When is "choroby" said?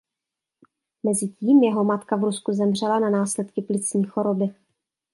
4.03-4.55